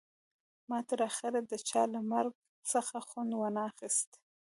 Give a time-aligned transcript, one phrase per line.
[0.69, 2.33] ما تر اخره د چا له مرګ
[2.71, 4.09] څخه خوند ونه خیست